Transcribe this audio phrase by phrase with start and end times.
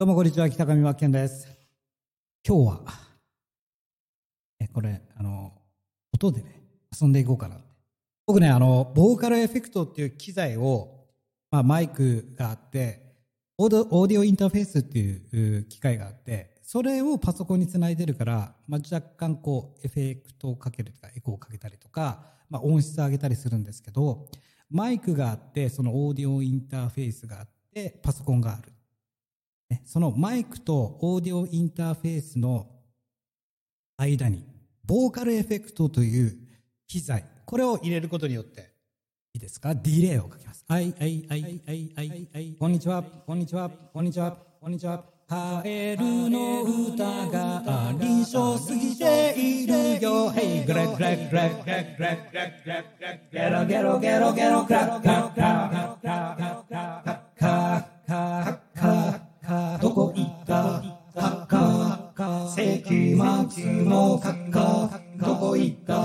[0.00, 1.46] どうもこんにちは、北上真剣です。
[2.42, 2.80] 今日は、
[4.58, 5.52] え、これ、あの、
[6.14, 6.62] 音でね、
[6.98, 7.56] 遊んでいこうかな。
[8.26, 11.04] 僕ね、あの、ボーカルエフェクトっていう機材を、
[11.50, 13.14] まあ、マイクがあって、
[13.58, 24.30] オーディオインターフェースっていうう機械があって、それをパソコンにつないでるから、まあ、若干こう、エフェクトをかけるとか、エコーをかけたりとか、まあ、音質上げたりするんですけど、
[24.70, 28.72] マイクがあって、そのオーディオインターフェースがあって、パソコンがある。
[29.70, 32.66] ねそのマイクとオーディオインターフェースの
[33.96, 34.44] 間に、
[34.84, 36.36] ボーカルエフェクトという
[36.88, 38.72] 機材、これを入れることによって、
[39.34, 39.74] いいですか？
[39.74, 40.64] ディレイをかけます。
[40.68, 42.56] はい、はい、はい、はい、はい、はい。
[42.58, 45.04] こんにちは、こんにちは、こんにちは、こんにちは。
[45.28, 50.30] カエルの歌が輪唱できているよ。
[50.30, 56.49] ヘイ、グレッグレッグレッグレッグレッグレッグレッグレッグゲロゲロゲロゲロクラッカッカッカッカッカ
[63.60, 65.99] 相撲閣下どこ行った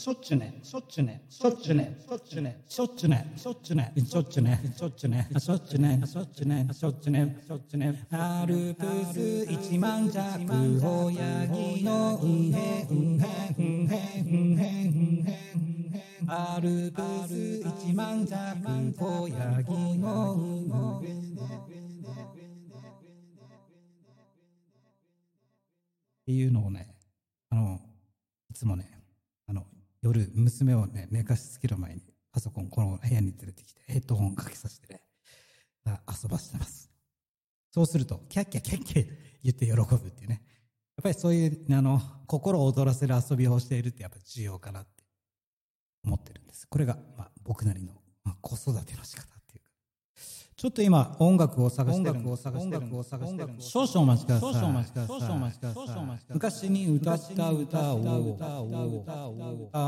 [0.00, 8.06] しょっちゅねしょっちゅねしょっちゅねしょっちゅねしょっちゅねしょっちゅねしょっちゅねしょっちゅねしょっちゅねしょっちゅねしょっちゅねしょっちゅね。
[8.10, 15.36] アルプス一万弱親木のうんへうんへうんへうんへうんへ
[16.28, 18.38] アルプス一万弱
[19.20, 21.10] 親木のうんへ
[26.30, 26.94] っていうのをね、
[27.50, 27.80] あの、
[28.48, 28.88] いつもね、
[29.48, 29.66] あの、
[30.02, 35.02] 夜、娘をね、寝かしつける前に、パソコン、この部屋に連れてきて、ヘッドホンかけさせてね、
[35.86, 36.90] 遊ばしてます。
[37.70, 39.06] そうすると、キャッキャキャッキャ
[39.42, 40.42] 言って喜ぶっていうね。
[40.96, 45.04] やっぱりそういう、あの、心を躍らせる遊びをしているってやっぱ重要かなって
[46.04, 46.66] 思ってるんです。
[46.68, 47.94] これが、まあ、僕なりの、
[48.24, 49.70] まあ、子育ての仕方っていうか。
[50.60, 52.10] ちょっと今、音楽を探してる。
[52.10, 53.48] 音楽を探してる。
[53.60, 54.52] 少々お待ちください。
[54.52, 55.20] 少々お待ちください。
[55.20, 56.34] 少々お待ちください。
[56.34, 58.00] 昔に歌った歌を、
[58.34, 58.66] 歌を、
[59.00, 59.26] 歌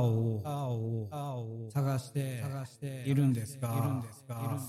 [0.00, 4.64] を、歌を、探して、探しているんですかいるんですか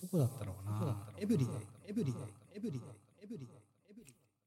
[0.00, 1.56] どこだったのかな every day,
[1.90, 2.22] every day,
[2.56, 2.80] every day,
[3.22, 3.60] every day.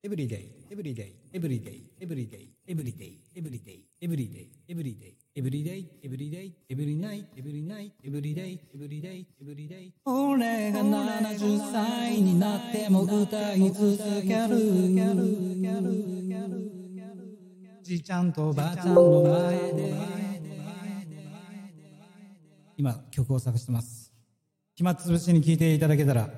[0.06, 4.98] Every day, every day, every day, every day, every day, every day, every day, every
[5.00, 9.43] day, every day, every day, every night, every night, every day, every day、エ
[12.90, 14.84] になっても歌い続ける。
[17.84, 19.94] じいちゃんとばあちゃんの前で。
[22.78, 24.12] 今、曲を探してます。
[24.76, 26.30] 暇つぶしに聴いていただけたら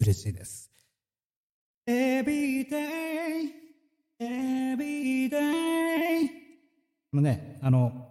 [0.00, 0.70] 嬉しいです。
[1.86, 3.50] Every day,
[4.18, 6.28] every day
[7.10, 8.08] このね、あの、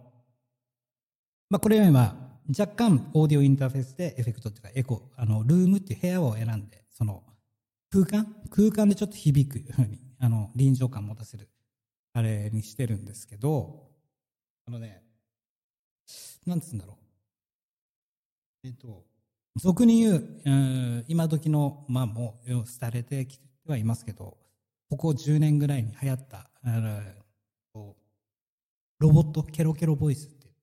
[1.49, 7.23] まあ、これは今、若干オーディオインターフェースでエフェクトっていうかエコ、あの、ルームっていう部屋を選んで、その、
[7.91, 11.49] 空間空間でちょっと響くふうに、あの、臨場感持たせる、
[12.13, 13.89] あれにしてるんですけど、
[14.65, 15.03] あのね、
[16.45, 16.97] なんつうんだろ
[18.63, 18.67] う。
[18.67, 19.05] えっと、
[19.57, 24.37] 俗に言う、うん今時の、まあもう、廃れてきてはいますけど、
[24.89, 26.99] ここ10年ぐらいに流行った、あの
[27.73, 30.53] こうロボットケロケロボイスっていう、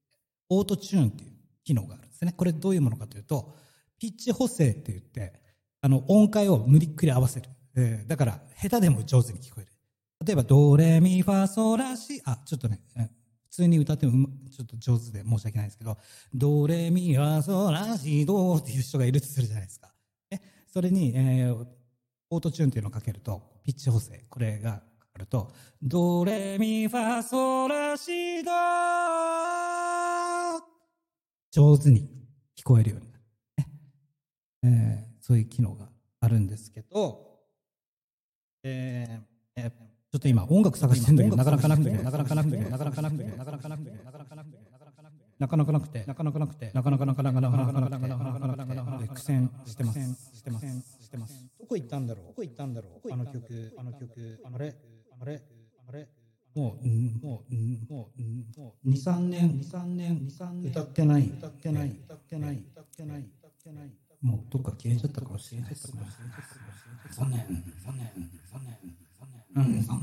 [0.50, 1.32] オートチューンっていう
[1.64, 2.32] 機能があるんですね。
[2.32, 3.54] これどういうものかというと、
[3.98, 5.47] ピッチ補正って言って、
[5.80, 7.48] あの、音階を無理っくり合わせる。
[7.76, 9.68] えーだから、下手でも上手に聞こえる。
[10.24, 12.80] 例えば、ドレミファソラシ、あ、ちょっとね、
[13.44, 15.96] 普通に歌ってもちょっと上手で申し訳ないですけど、
[16.34, 19.92] ドレミファソラシドっていう人がいるとするじゃないですか。
[20.30, 21.66] えそれに、えー
[22.30, 25.50] オートチューンっていうのをかけると、ピッチ補正、これがかかると、
[25.80, 28.50] ドレミファソラシド
[31.50, 32.08] 上手に
[32.54, 33.24] 聞こえるようになる。
[34.70, 35.90] ねえーそういう機能が
[36.20, 37.38] あるんですけど、
[38.62, 39.70] えーえー
[40.10, 44.64] ちょっと今音楽探してるんだけど、なかなかなくて、なかなかなくて、なかなかなくて、なかなかなくて、なかなかなくて、
[45.38, 50.00] なかなかなくて、なかなかなくて、なかなかなかなかなかなかなかなかなかなかなか苦戦してます。
[50.34, 50.66] してます。
[51.02, 51.44] してます。
[51.60, 52.26] どこ行ったんだろう？
[52.28, 53.12] どこ行ったんだろう？
[53.12, 54.74] あの曲、あの曲、あれ、
[55.20, 55.42] あれ、
[55.88, 56.08] あれ。
[56.54, 63.92] もう、うんもう、うんもう、うんもう、2、3年、2、3年、2、3年、歌ってない、歌ってない、歌ってない、歌ってない、歌ってない。
[64.22, 66.02] もうどっか消えちゃったかもしれないですね。
[67.10, 67.38] 残念、
[67.84, 68.10] 残念、
[68.50, 69.98] 残念、残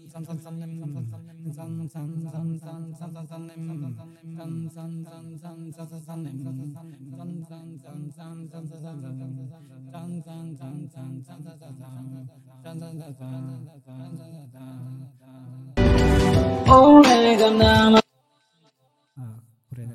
[19.16, 19.36] 아,
[19.70, 19.88] 그래.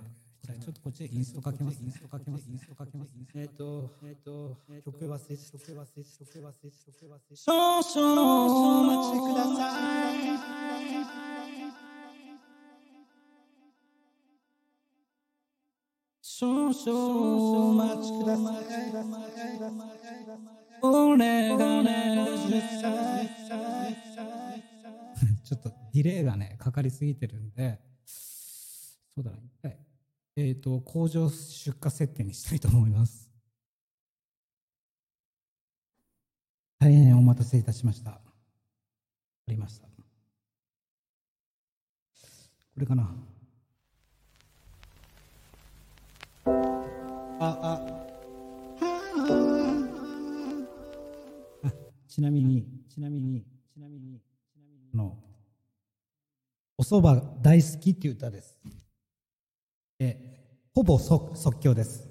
[0.59, 2.45] ちょっとこっちでインストかけますインストかけます。
[2.49, 9.57] インストかけますえっとえっと曲忘れし曲忘れし曲忘れし曲忘れし少々お待ちくださ
[10.13, 10.17] い。
[16.21, 16.75] 少々
[17.69, 18.57] お待ちください。
[20.81, 22.27] 俺がね
[25.43, 29.77] ちょっとディレイがねかかりすぎてるんでそうだな一回
[30.39, 33.27] えっ、ー、と工場出荷設定にしたいと思います。
[36.79, 38.11] 大変お待たせいたしました。
[38.11, 38.21] あ
[39.47, 39.87] りました。
[39.87, 39.93] こ
[42.77, 43.15] れかな。
[46.45, 46.51] あ、
[47.39, 47.81] あ、
[52.07, 53.43] ちなみに、ちなみに、
[53.73, 54.21] ちなみに、
[54.53, 55.17] ちなみに、の、
[56.77, 58.59] お蕎麦大好きっていう歌です。
[59.99, 60.26] え、
[60.77, 62.07] ほぼ即即興です。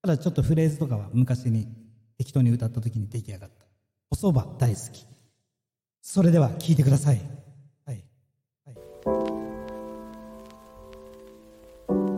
[0.00, 1.68] ただちょっとフレーズとかは昔に
[2.16, 3.66] 適当に歌った時に出来上がった。
[4.10, 5.04] お蕎麦大好き。
[6.00, 7.20] それでは聴いてください。
[7.84, 8.02] はい。
[8.64, 8.76] はい。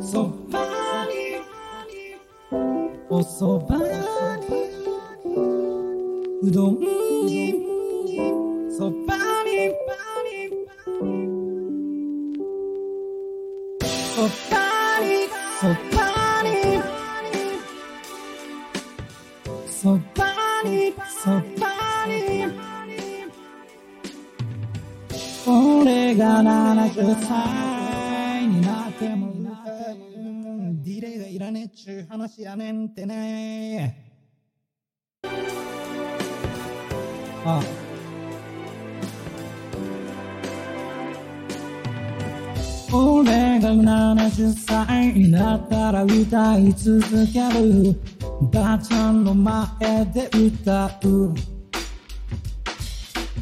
[0.00, 0.60] そば
[3.10, 3.82] おそばに
[6.40, 7.52] うどんに
[8.70, 9.74] そばに
[14.14, 14.22] そ
[14.54, 14.63] ばに
[15.64, 16.76] そばに
[19.70, 20.26] そば
[20.62, 22.12] にそばに
[25.46, 29.32] 俺が70歳になっても
[30.82, 34.04] ディレイがいらねっちゅう話やねんってね
[37.46, 37.62] あ
[42.96, 47.02] 俺が70歳になったら歌い続
[47.32, 48.00] ける
[48.52, 49.66] ばあちゃんの前
[50.14, 51.34] で歌う。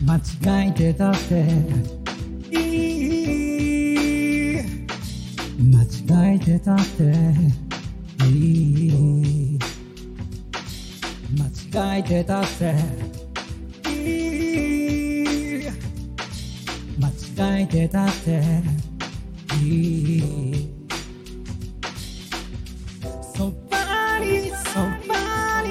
[0.06, 1.46] 間違えてたって。
[2.50, 2.56] い
[4.54, 4.62] い
[5.60, 5.82] 間
[6.32, 7.02] 違えてたって。
[8.24, 8.28] い
[8.88, 9.58] い
[11.70, 12.74] 間違えてたって。
[13.90, 13.90] い
[15.60, 15.68] い
[16.98, 17.08] 間
[17.58, 18.81] 違えてたって。
[23.34, 25.12] そばにそば
[25.62, 25.70] に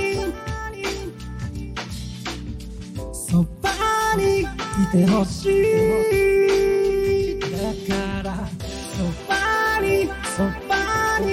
[3.11, 3.69] そば
[4.17, 4.45] にい
[4.91, 7.39] てほしい。
[7.39, 7.47] だ
[7.95, 9.31] からそば
[9.81, 9.87] に
[10.35, 10.77] そば
[11.19, 11.25] に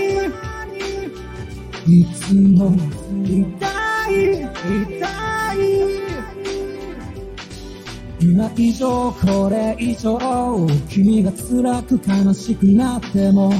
[2.00, 2.59] いつも
[9.13, 10.19] これ以上
[10.89, 13.53] 君が辛く悲しくなっても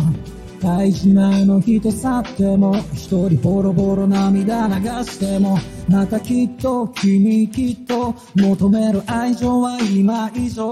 [0.61, 4.75] 大事なの人去っても一人ボロボロ涙流
[5.05, 10.71] してもまたきっと君きっと求める愛情は今以上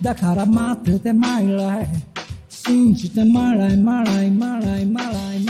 [0.00, 1.88] だから待ってて my life
[2.48, 5.40] 信じてマライマライマライマライ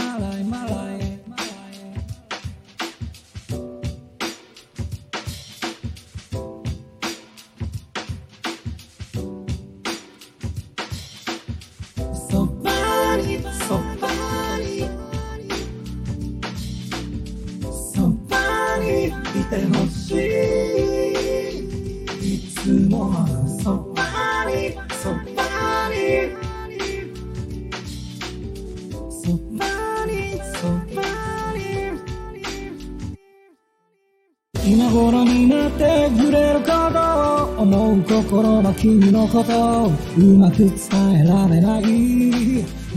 [19.50, 20.18] てほしい。
[22.22, 23.12] いつも
[23.62, 24.00] そば
[24.46, 24.54] に
[25.02, 25.42] そば
[25.90, 26.30] に。
[29.10, 29.66] そば
[30.06, 30.12] に
[30.54, 30.58] そ
[30.94, 31.02] ば
[31.54, 31.58] に。
[34.64, 36.98] 今頃になって触れること
[37.60, 40.68] 思う心の君のことをうまく伝
[41.22, 41.82] えられない。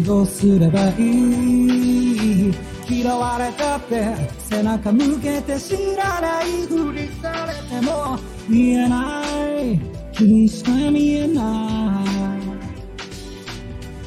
[0.05, 2.53] どうすればいい？
[2.89, 4.13] 嫌われたって
[4.53, 9.23] 背中向けて知らないふりされても見えな
[9.59, 9.79] い。
[10.11, 12.03] 君しか見えな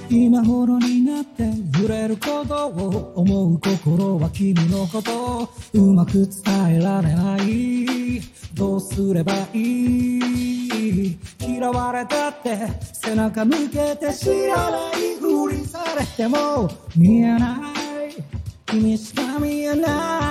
[0.08, 1.50] い今頃になって
[1.82, 5.42] 揺れることを思う心は君のこと。
[5.42, 8.20] をうまく伝えられない。
[8.54, 11.18] どうすればいい。
[11.40, 12.56] 嫌われたって
[12.92, 17.66] 背中向けて知らないふりされても見えない。
[18.66, 20.25] 君しか見えない。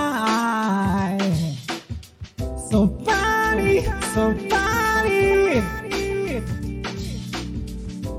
[3.82, 6.41] ばにそばに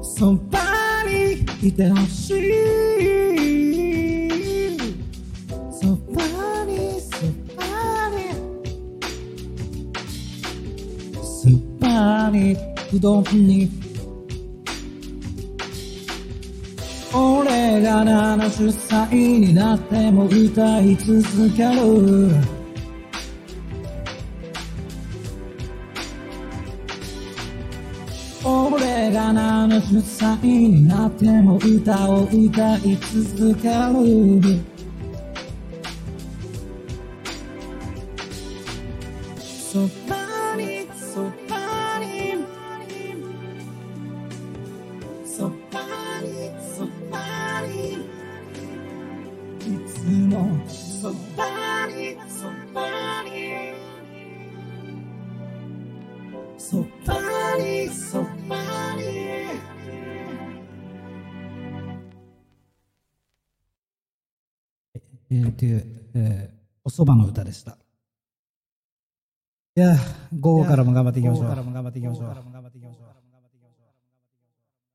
[0.02, 0.58] そば
[1.08, 2.42] にいてほしい
[5.72, 6.22] そば
[6.66, 7.16] にそ
[7.56, 7.62] ば
[8.10, 8.18] に
[11.22, 11.48] そ
[11.80, 12.56] ばに
[12.92, 13.70] うどんに
[17.14, 22.55] 俺が70歳になっても歌い続ける
[28.48, 34.60] 俺が70歳になっても歌を歌い続ける。
[39.40, 40.14] そば
[40.56, 42.06] にそばに
[45.26, 45.80] そば
[46.22, 47.14] にそば
[47.66, 47.74] に
[49.60, 49.92] いつ
[50.30, 50.32] も
[50.68, 51.44] そば
[51.88, 52.78] にそば
[53.24, 53.28] に
[56.56, 57.14] そば
[57.58, 58.25] にそばに
[65.36, 67.78] えー、という、えー、おそばの歌でした。
[69.76, 69.94] いや、
[70.38, 71.44] 午後からも頑張っていきましょう。
[71.44, 72.26] 午後からも頑張っていきましょう。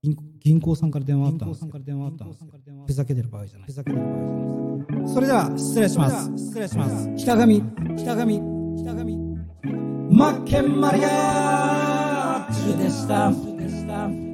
[0.03, 1.63] 銀銀行さんから電話あったんです
[2.87, 3.67] ふざけてる場合じゃない。
[3.67, 4.15] ふざけてる場合
[4.89, 5.09] じゃない。
[5.13, 6.31] それでは、失礼します。
[6.35, 7.15] 失礼します。
[7.15, 7.61] 北上、
[7.95, 8.41] 北上、
[8.77, 9.31] 北上。
[10.09, 14.30] マッケンマリアージュでした。